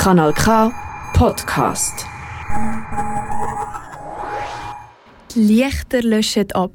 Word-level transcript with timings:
Kanal 0.00 0.32
K 0.32 0.72
Podcast. 1.12 2.06
Die 5.34 5.40
Lichter 5.40 6.00
löschen 6.00 6.50
ab, 6.52 6.72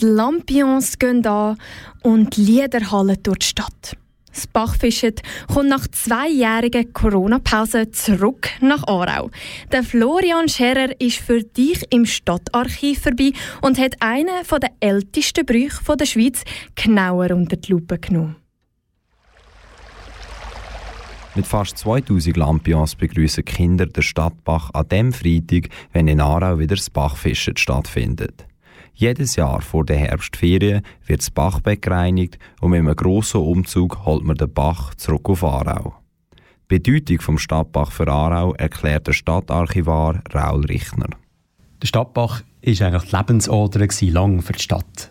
die 0.00 0.06
Lampions 0.06 0.98
gehen 0.98 1.26
an 1.26 1.58
und 2.02 2.34
die 2.34 2.40
Lieder 2.40 2.90
hallen 2.90 3.18
durch 3.22 3.40
die 3.40 3.46
Stadt. 3.48 3.98
Das 4.32 4.46
Bachfischen 4.46 5.12
kommt 5.52 5.68
nach 5.68 5.86
zweijähriger 5.88 6.84
Corona-Pause 6.84 7.90
zurück 7.90 8.48
nach 8.62 8.84
Aarau. 8.88 9.30
Der 9.70 9.82
Florian 9.82 10.48
Scherer 10.48 10.98
ist 10.98 11.18
für 11.18 11.42
dich 11.42 11.84
im 11.90 12.06
Stadtarchiv 12.06 13.02
vorbei 13.02 13.32
und 13.60 13.78
hat 13.78 13.96
einen 14.00 14.42
der 14.50 14.70
ältesten 14.80 15.44
Brüche 15.44 15.96
der 15.98 16.06
Schweiz 16.06 16.42
genauer 16.74 17.30
unter 17.32 17.56
die 17.56 17.72
Lupe 17.72 17.98
genommen. 17.98 18.36
Mit 21.36 21.48
fast 21.48 21.78
2000 21.78 22.36
Lampions 22.36 22.94
begrüßen 22.94 23.44
Kinder 23.44 23.86
der 23.86 24.02
Stadtbach 24.02 24.70
an 24.72 24.86
dem 24.88 25.12
Freitag, 25.12 25.68
wenn 25.92 26.06
in 26.06 26.20
Aarau 26.20 26.60
wieder 26.60 26.76
das 26.76 26.90
Bachfischen 26.90 27.56
stattfindet. 27.56 28.46
Jedes 28.94 29.34
Jahr 29.34 29.60
vor 29.60 29.84
der 29.84 29.96
Herbstferien 29.96 30.82
wird 31.06 31.22
das 31.22 31.32
Bachbeck 31.32 31.82
gereinigt 31.82 32.38
und 32.60 32.70
mit 32.70 32.78
einem 32.78 32.94
grossen 32.94 33.40
Umzug 33.40 34.06
holt 34.06 34.22
man 34.22 34.36
den 34.36 34.52
Bach 34.52 34.94
zurück 34.94 35.28
auf 35.28 35.42
Aarau. 35.42 35.94
Die 36.70 36.78
Bedeutung 36.78 37.20
vom 37.20 37.38
Stadtbach 37.38 37.90
für 37.90 38.06
Aarau 38.06 38.54
erklärt 38.54 39.08
der 39.08 39.12
Stadtarchivar 39.12 40.22
Raul 40.32 40.64
Richner. 40.66 41.08
Der 41.82 41.88
Stadtbach 41.88 42.42
war 42.64 42.86
eigentlich 42.86 43.10
die 43.10 43.16
Lebensader 43.16 43.86
lang 44.12 44.40
für 44.40 44.52
die 44.52 44.62
Stadt. 44.62 45.10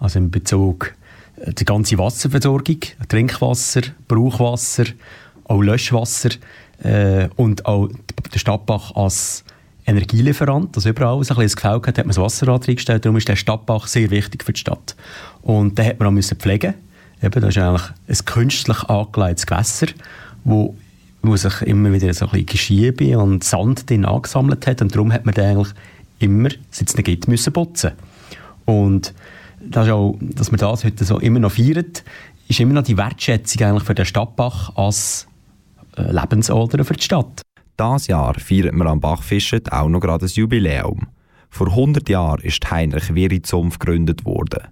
Also 0.00 0.18
in 0.18 0.32
Bezug 0.32 0.94
äh, 1.36 1.52
die 1.52 1.64
ganze 1.64 1.96
Wasserversorgung, 1.98 2.80
Trinkwasser, 3.08 3.82
Brauchwasser, 4.08 4.86
auch 5.50 5.60
Löschwasser 5.60 6.30
äh, 6.82 7.28
und 7.36 7.66
auch 7.66 7.88
der 8.32 8.38
Stadtbach 8.38 8.94
als 8.94 9.44
Energielieferant, 9.86 10.76
also 10.76 10.88
überall 10.88 11.16
ein 11.16 11.20
das 11.20 11.56
Gefühl 11.56 11.80
gehabt, 11.80 11.86
hat 11.88 11.96
man 11.98 12.08
das 12.08 12.18
Wasserrad 12.18 12.68
reingestellt, 12.68 13.04
darum 13.04 13.16
ist 13.16 13.28
der 13.28 13.36
Stadtbach 13.36 13.88
sehr 13.88 14.10
wichtig 14.10 14.44
für 14.44 14.52
die 14.52 14.60
Stadt. 14.60 14.94
Und 15.42 15.76
den 15.76 15.86
hat 15.86 15.98
man 15.98 16.08
auch 16.08 16.12
müssen 16.12 16.38
pflegen. 16.38 16.74
Eben, 17.22 17.40
das 17.40 17.56
ist 17.56 17.58
eigentlich 17.58 17.90
ein 18.08 18.24
künstlich 18.24 18.82
angelegtes 18.84 19.46
Gewässer, 19.46 19.88
wo, 20.44 20.76
wo 21.22 21.36
sich 21.36 21.62
immer 21.62 21.92
wieder 21.92 22.14
so 22.14 22.26
ein 22.26 22.30
bisschen 22.30 22.46
Geschiebe 22.46 23.18
und 23.18 23.42
Sand 23.42 23.90
drin 23.90 24.04
angesammelt 24.04 24.66
hat 24.66 24.80
und 24.80 24.94
darum 24.94 25.12
hat 25.12 25.26
man 25.26 25.34
den 25.34 25.44
eigentlich 25.44 25.74
immer, 26.20 26.50
seit 26.70 26.88
es 26.88 26.94
ihn 26.94 27.02
gibt, 27.02 27.26
müssen 27.26 27.52
putzen. 27.52 27.92
Und 28.64 29.12
das 29.60 29.88
auch, 29.88 30.16
dass 30.20 30.52
man 30.52 30.58
das 30.58 30.84
heute 30.84 31.04
so 31.04 31.18
immer 31.18 31.40
noch 31.40 31.52
feiert, 31.52 32.04
ist 32.48 32.60
immer 32.60 32.74
noch 32.74 32.84
die 32.84 32.96
Wertschätzung 32.96 33.62
eigentlich 33.66 33.84
für 33.84 33.94
den 33.94 34.06
Stadtbach 34.06 34.76
als 34.76 35.26
Lebensader 36.10 36.84
für 36.84 36.94
die 36.94 37.02
Stadt. 37.02 37.42
Dieses 37.78 38.08
Jahr 38.08 38.34
feiert 38.34 38.74
man 38.74 38.88
am 38.88 39.00
Bachfischen 39.00 39.66
auch 39.70 39.88
noch 39.88 40.00
gerade 40.00 40.26
ein 40.26 40.32
Jubiläum. 40.32 41.08
Vor 41.50 41.68
100 41.68 42.08
Jahren 42.08 42.40
ist 42.42 42.70
Heinrich 42.70 43.14
Wiri 43.14 43.42
Zunft 43.42 43.80
gegründet 43.80 44.24
worden. 44.24 44.68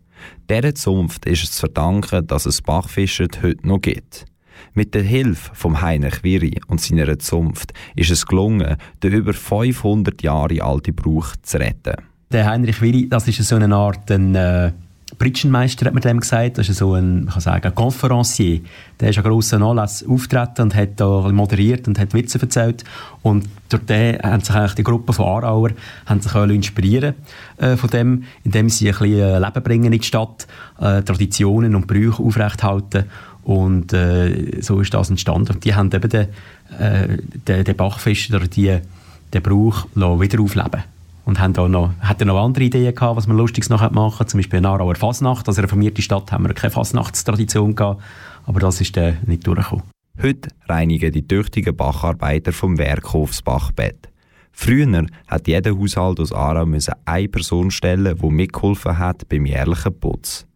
Dieser 0.48 0.74
Zunft 0.74 1.26
ist 1.26 1.44
es 1.44 1.52
zu 1.52 1.60
verdanken, 1.60 2.26
dass 2.26 2.46
es 2.46 2.62
Bachfischen 2.62 3.28
heute 3.42 3.66
noch 3.66 3.80
gibt. 3.80 4.26
Mit 4.74 4.94
der 4.94 5.02
Hilfe 5.02 5.54
von 5.54 5.80
Heinrich 5.80 6.22
Wiri 6.22 6.60
und 6.66 6.80
seiner 6.80 7.18
Zunft 7.18 7.72
ist 7.94 8.10
es 8.10 8.26
gelungen, 8.26 8.76
den 9.02 9.12
über 9.12 9.32
500 9.32 10.22
Jahre 10.22 10.62
alten 10.62 10.94
Brauch 10.94 11.34
zu 11.42 11.58
retten. 11.58 11.96
Der 12.30 12.46
Heinrich 12.46 12.82
Wiri, 12.82 13.08
das 13.08 13.26
ist 13.28 13.42
so 13.42 13.56
eine 13.56 13.74
Art 13.74 14.10
ein, 14.10 14.34
äh, 14.34 14.72
Pritschenmeister 15.16 15.86
hat 15.86 15.94
man 15.94 16.02
dem 16.02 16.20
gesagt, 16.20 16.58
das 16.58 16.68
ist 16.68 16.78
so 16.78 16.92
ein, 16.92 17.24
man 17.24 17.32
kann 17.32 17.40
sagen, 17.40 17.66
ein 17.66 17.74
Conferencier. 17.74 18.60
Der 19.00 19.08
ist 19.08 19.18
an 19.18 19.24
grossen 19.24 19.62
Anlass 19.62 20.04
auftreten 20.06 20.62
und 20.62 20.74
hat 20.74 21.00
da 21.00 21.28
moderiert 21.32 21.88
und 21.88 21.98
hat 21.98 22.12
Witze 22.12 22.38
erzählt. 22.40 22.84
Und 23.22 23.48
durch 23.70 23.84
den 23.84 24.18
haben 24.20 24.42
sich 24.42 24.54
eigentlich 24.54 24.74
die 24.74 24.82
Gruppe 24.82 25.14
von 25.14 25.24
Aarauer 25.24 25.70
haben 26.06 26.20
sich 26.20 26.34
inspirieren 26.34 27.14
äh, 27.56 27.76
von 27.76 27.88
dem, 27.88 28.24
indem 28.44 28.68
sie 28.68 28.88
ein 28.88 28.98
bisschen 28.98 29.18
äh, 29.18 29.38
Leben 29.38 29.62
bringen 29.62 29.92
in 29.92 30.00
die 30.00 30.06
Stadt, 30.06 30.46
äh, 30.78 31.02
Traditionen 31.02 31.74
und 31.74 31.86
Brüche 31.86 32.22
aufrechthalten. 32.22 33.04
Und 33.44 33.94
äh, 33.94 34.60
so 34.60 34.78
ist 34.80 34.92
das 34.92 35.08
entstanden. 35.08 35.54
Und 35.54 35.64
die 35.64 35.74
haben 35.74 35.90
eben 35.90 36.10
den, 36.10 36.28
äh, 36.78 37.16
den, 37.46 37.64
den 37.64 37.76
Bachfest 37.76 38.34
oder 38.34 38.46
die, 38.46 38.78
den 39.32 39.42
Brauch 39.42 39.86
wieder 39.94 40.40
aufleben 40.42 40.82
und 41.28 41.38
haben 41.40 41.54
auch 41.58 41.68
noch, 41.68 41.92
hatten 42.00 42.26
noch 42.26 42.42
andere 42.42 42.64
Ideen 42.64 42.94
gehabt, 42.94 43.16
was 43.18 43.26
man 43.26 43.36
Lustiges 43.36 43.68
noch 43.68 43.88
machen 43.90 44.26
Zum 44.26 44.38
Beispiel 44.38 44.56
eine 44.56 44.70
Aarauer 44.70 44.94
Fasnacht. 44.94 45.46
Als 45.46 45.62
reformierte 45.62 46.00
Stadt 46.00 46.32
haben 46.32 46.46
wir 46.46 46.54
keine 46.54 46.70
Fasnachtstradition 46.70 47.76
gehabt, 47.76 48.02
aber 48.46 48.60
das 48.60 48.80
ist 48.80 48.96
dann 48.96 49.18
nicht 49.26 49.46
durchgekommen. 49.46 49.84
Heute 50.22 50.48
reinigen 50.70 51.12
die 51.12 51.28
tüchtigen 51.28 51.76
Bacharbeiter 51.76 52.54
vom 52.54 52.78
Werkhof 52.78 53.32
das 53.32 53.42
Bachbett. 53.42 54.08
Früher 54.52 55.04
hat 55.26 55.46
jeder 55.46 55.78
Haushalt 55.78 56.18
aus 56.18 56.32
Aarau 56.32 56.66
eine 57.04 57.28
Person 57.28 57.70
stellen, 57.70 58.16
die 58.16 58.30
mitgeholfen 58.30 58.96
hat 58.96 59.28
beim 59.28 59.44
jährlichen 59.44 60.00
Putz. 60.00 60.46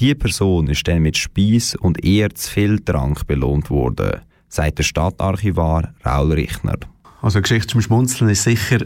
Diese 0.00 0.16
Person 0.16 0.66
ist 0.66 0.86
dann 0.88 1.02
mit 1.02 1.16
Speis 1.16 1.76
und 1.76 2.04
eher 2.04 2.34
zu 2.34 2.50
viel 2.50 2.80
Trank 2.80 3.24
belohnt 3.28 3.70
worden, 3.70 4.22
sagt 4.48 4.78
der 4.78 4.82
Stadtarchivar 4.82 5.94
Raul 6.04 6.32
Richner. 6.32 6.78
Also 7.22 7.40
Geschichte 7.40 7.68
zum 7.68 7.82
Schmunzeln 7.82 8.30
ist 8.30 8.42
sicher 8.42 8.84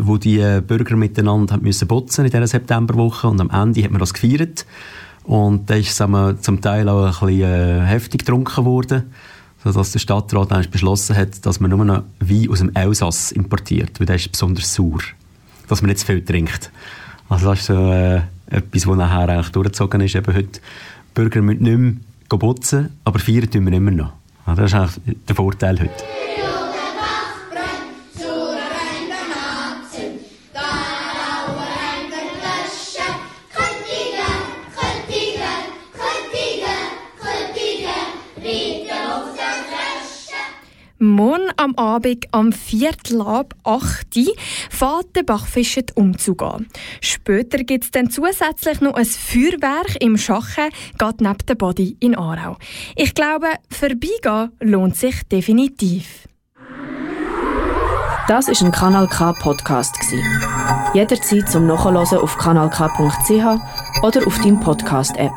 wo 0.00 0.18
die 0.18 0.60
Bürger 0.66 0.96
miteinander 0.96 1.58
müssen 1.58 1.88
putzen 1.88 2.24
in 2.24 2.30
dieser 2.30 2.46
Septemberwoche 2.46 3.28
und 3.28 3.40
am 3.40 3.50
Ende 3.50 3.82
hat 3.82 3.90
man 3.90 4.00
das 4.00 4.12
gefeiert 4.12 4.66
und 5.24 5.70
da 5.70 5.74
ist 5.74 5.98
es 5.98 6.42
zum 6.42 6.60
Teil 6.60 6.88
auch 6.88 7.04
ein 7.04 7.10
bisschen 7.10 7.42
äh, 7.42 7.80
heftig 7.80 8.20
getrunken 8.20 8.64
worden, 8.64 9.10
sodass 9.64 9.92
der 9.92 9.98
Stadtrat 9.98 10.52
eigentlich 10.52 10.70
beschlossen 10.70 11.16
hat, 11.16 11.44
dass 11.46 11.60
man 11.60 11.70
nur 11.70 11.84
noch 11.84 12.02
Wein 12.20 12.50
aus 12.50 12.58
dem 12.58 12.74
Elsass 12.74 13.32
importiert, 13.32 13.98
weil 13.98 14.06
der 14.06 14.16
ist 14.16 14.30
besonders 14.30 14.74
sauer, 14.74 15.00
dass 15.66 15.80
man 15.80 15.88
nicht 15.88 16.00
zu 16.00 16.06
viel 16.06 16.22
trinkt. 16.22 16.70
Also 17.30 17.46
das 17.46 17.60
ist 17.60 17.66
so 17.66 17.90
äh, 17.90 18.20
etwas, 18.50 18.86
was 18.86 18.96
nachher 18.96 19.28
eigentlich 19.30 19.48
durchgezogen 19.48 20.02
ist. 20.02 20.14
Eben 20.14 20.34
heute, 20.34 20.60
Bürger 21.14 21.40
müssen 21.40 21.62
nicht 21.62 21.78
mehr 21.78 22.38
putzen, 22.38 22.90
aber 23.04 23.18
feiern 23.18 23.50
tun 23.50 23.64
wir 23.64 23.72
immer 23.72 23.90
noch. 23.90 24.12
Das 24.44 24.58
ist 24.58 24.74
eigentlich 24.74 25.16
der 25.26 25.36
Vorteil 25.36 25.80
heute. 25.80 26.33
Morgen 41.04 41.50
am 41.58 41.74
Abend 41.76 42.26
am 42.32 42.50
Viertel 42.50 43.20
ab 43.20 43.54
8 43.64 44.16
Uhr 44.16 44.34
fährt 44.70 45.14
der 45.14 45.22
Bachfischen 45.22 45.84
Umzug 45.94 46.42
an. 46.42 46.66
Später 47.00 47.58
gibt 47.58 47.84
es 47.84 47.90
dann 47.90 48.10
zusätzlich 48.10 48.80
noch 48.80 48.94
ein 48.94 49.04
Feuerwerk 49.04 49.96
im 50.00 50.16
Schachen, 50.16 50.70
geht 50.98 51.20
neben 51.20 51.46
der 51.46 51.54
Body 51.56 51.96
in 52.00 52.16
Aarau. 52.16 52.56
Ich 52.96 53.14
glaube, 53.14 53.48
vorbeigehen 53.70 54.52
lohnt 54.60 54.96
sich 54.96 55.22
definitiv. 55.24 56.26
Das 58.26 58.48
ist 58.48 58.62
ein 58.62 58.72
Kanal 58.72 59.06
K 59.06 59.34
Podcast 59.34 59.96
Jederzeit 60.94 61.50
zum 61.50 61.66
Nachhören 61.66 62.18
auf 62.18 62.38
kanalk.ch 62.38 64.02
oder 64.02 64.26
auf 64.26 64.38
deinem 64.38 64.60
Podcast 64.60 65.14
App. 65.18 65.32